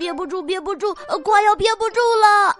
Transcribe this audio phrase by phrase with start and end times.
[0.00, 2.56] 憋不住，憋不住，快要憋不住了！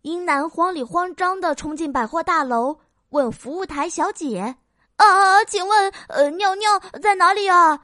[0.00, 2.78] 英男慌里慌张的冲进百货大楼，
[3.10, 4.56] 问服务台小姐
[4.96, 7.78] ：“啊，请问，呃，尿尿在哪里啊？”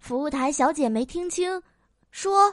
[0.00, 1.62] 服务台小姐没听清，
[2.10, 2.52] 说：“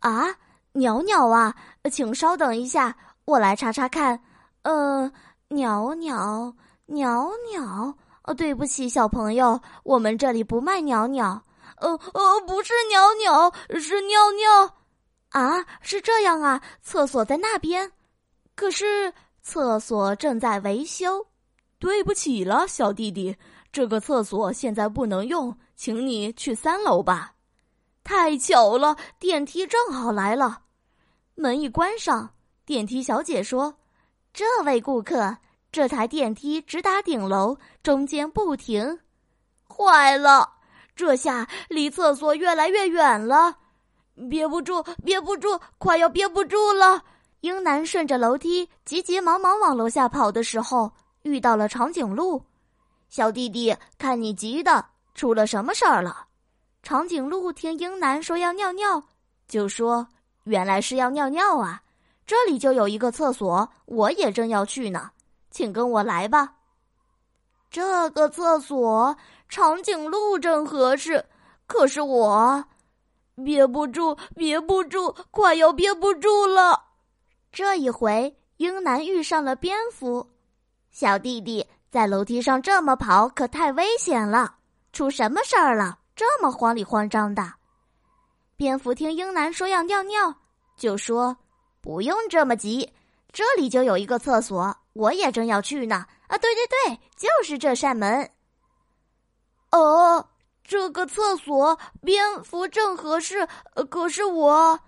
[0.00, 0.36] 啊，
[0.72, 1.54] 鸟鸟啊，
[1.90, 2.94] 请稍等一下，
[3.24, 4.20] 我来查查看。
[4.62, 5.10] 嗯，
[5.48, 6.54] 鸟鸟，
[6.84, 7.94] 鸟鸟。
[8.24, 11.40] 哦，对不起，小朋友，我们这里不卖鸟鸟。
[11.78, 14.76] 呃呃，不是鸟鸟，是尿尿。
[15.30, 17.92] 啊，是这样啊，厕所在那边。”
[18.54, 21.26] 可是厕所正在维修，
[21.78, 23.36] 对不起了，小弟弟，
[23.70, 27.34] 这个厕所现在不能用，请你去三楼吧。
[28.02, 30.62] 太巧了，电梯正好来了，
[31.34, 32.30] 门一关上，
[32.64, 33.74] 电梯小姐说
[34.32, 35.36] ：“这位顾客，
[35.70, 39.00] 这台电梯直达顶楼，中间不停。”
[39.68, 40.55] 坏了，
[40.96, 43.54] 这下离厕所越来越远了，
[44.30, 47.04] 憋不住，憋不住，快要憋不住了。
[47.42, 50.90] 英男顺着楼梯急急忙忙往楼下跑的时候，
[51.22, 52.42] 遇到了长颈鹿。
[53.10, 56.26] 小弟弟，看你急的，出了什么事儿了？
[56.82, 59.02] 长颈鹿听英男说要尿尿，
[59.46, 60.08] 就说
[60.44, 61.82] ：“原来是要尿尿啊！
[62.26, 65.10] 这里就有一个厕所，我也正要去呢，
[65.50, 66.54] 请跟我来吧。”
[67.76, 69.14] 这个厕所，
[69.50, 71.22] 长颈鹿正合适，
[71.66, 72.64] 可是我
[73.44, 76.82] 憋不住，憋不住，快要憋不住了。
[77.52, 80.26] 这一回，英男遇上了蝙蝠。
[80.90, 84.54] 小弟弟在楼梯上这么跑，可太危险了。
[84.94, 85.98] 出什么事儿了？
[86.14, 87.52] 这么慌里慌张的。
[88.56, 90.34] 蝙蝠听英男说要尿尿，
[90.78, 91.36] 就说
[91.82, 92.90] ：“不用这么急，
[93.34, 98.30] 这里就有一个厕所，我也正要去呢。”啊，对对对，就是这扇门。
[99.70, 100.26] 哦，
[100.64, 103.46] 这个厕所蝙蝠正合适，
[103.90, 104.80] 可是我。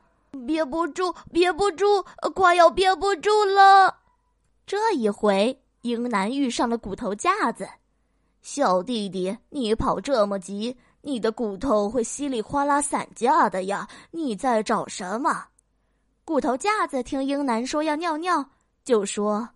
[0.47, 3.97] 憋不住，憋不住，快要憋不住了。
[4.67, 7.67] 这一回，英男遇上了骨头架子。
[8.43, 13.89] 小弟弟，你跑这么急，你的骨头会稀里哗啦散架的呀！
[14.11, 15.47] 你在找什么？
[16.27, 18.51] 骨头架子听英男说要尿尿，
[18.85, 19.49] 就说：“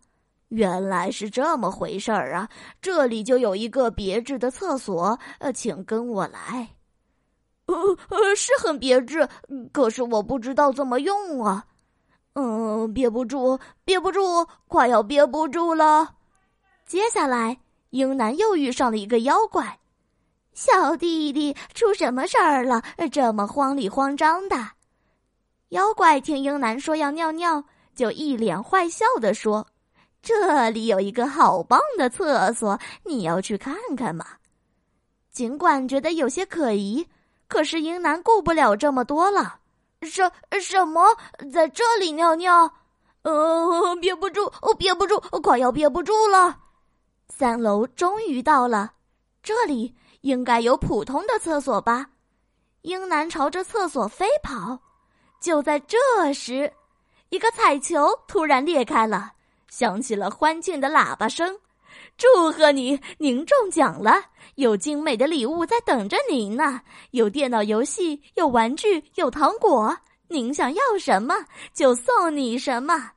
[0.53, 2.47] 原来是这么回事儿啊！
[2.81, 6.69] 这里就有一个别致的厕所，呃，请跟我来。”
[7.67, 7.75] 呃
[8.11, 9.27] 呃，是很别致，
[9.73, 11.65] 可是我不知道怎么用啊。
[12.35, 16.17] 嗯，憋不住，憋不住，快要憋不住了。
[16.87, 17.59] 接下来，
[17.91, 19.79] 英男又遇上了一个妖怪。
[20.53, 22.83] 小弟弟，出什么事儿了？
[23.11, 24.57] 这么慌里慌张的。
[25.71, 27.65] 妖怪听英男说要尿尿，
[27.95, 29.67] 就一脸坏笑的说
[30.23, 34.25] ：“这里有一个好棒的厕所，你要去看看吗？”
[35.31, 37.07] 尽管觉得有些可疑。
[37.49, 39.59] 可是英男顾不了这么多了，
[40.01, 41.15] 什什么
[41.53, 42.73] 在这里尿尿？
[43.25, 46.59] 呃，憋不住，憋不住，快要憋不住了。
[47.29, 48.95] 三楼终于到了，
[49.43, 52.07] 这里应该有普通的厕所吧？
[52.81, 54.81] 英男朝着厕所飞跑，
[55.39, 55.99] 就在这
[56.33, 56.73] 时，
[57.29, 59.33] 一个彩球突然裂开了，
[59.73, 61.57] 响起了欢庆的喇叭声。
[62.19, 64.13] 祝贺你，您中奖了！
[64.57, 69.97] 有精美的礼物在等着您呢，有电脑游戏，有玩具，有糖果。
[70.29, 71.35] 您想要什么，
[71.73, 73.13] 就送你什么。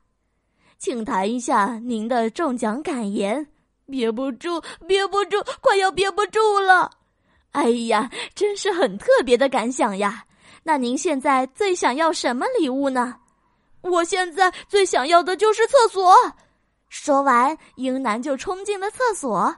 [0.78, 3.46] 请谈一下您的中奖感言。
[3.84, 6.90] 憋不住，憋不住，快要憋不住了！
[7.52, 10.24] 哎呀，真是很特别的感想呀。
[10.62, 13.16] 那您现在最想要什么礼物呢？
[13.82, 16.14] 我现在最想要的就是厕所。
[16.88, 19.54] 说完，英男就冲进了厕所。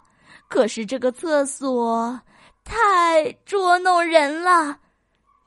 [0.48, 2.20] 可是这个厕所
[2.64, 4.78] 太捉弄人了。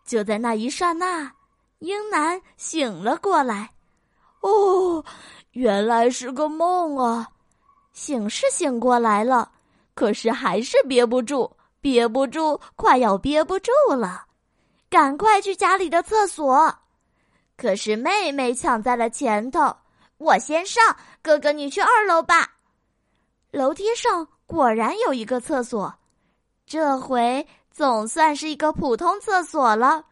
[0.05, 1.31] 就在那一刹那，
[1.79, 3.71] 英男醒了过来。
[4.41, 5.03] 哦，
[5.51, 7.27] 原来是个梦啊！
[7.93, 9.51] 醒是醒过来了，
[9.93, 14.25] 可是还是憋不住，憋不住，快要憋不住了。
[14.89, 16.73] 赶快去家里的厕所。
[17.55, 19.75] 可是妹妹抢在了前头。
[20.21, 22.47] 我先上，哥哥你去二楼吧。
[23.49, 25.91] 楼梯上果然有一个厕所，
[26.67, 30.05] 这回总算是一个普通厕所了。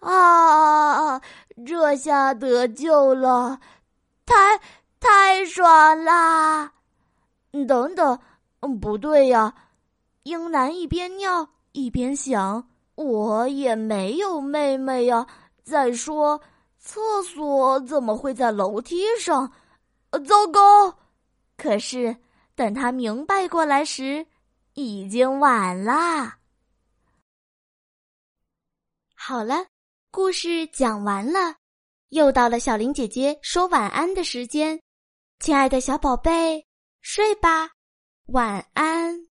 [0.00, 1.20] 啊，
[1.64, 3.60] 这下得救了，
[4.26, 4.60] 太
[4.98, 6.72] 太爽啦！
[7.68, 8.18] 等等，
[8.58, 9.54] 嗯不对呀，
[10.24, 15.24] 英男一边尿一边想，我也没有妹妹呀。
[15.62, 16.40] 再说。
[16.84, 19.50] 厕所怎么会在楼梯上？
[20.28, 20.98] 糟糕！
[21.56, 22.14] 可是
[22.54, 24.26] 等他明白过来时，
[24.74, 26.38] 已经晚啦。
[29.14, 29.66] 好了，
[30.10, 31.56] 故事讲完了，
[32.10, 34.78] 又到了小林姐姐说晚安的时间。
[35.40, 36.66] 亲爱的小宝贝，
[37.00, 37.70] 睡吧，
[38.26, 39.26] 晚安。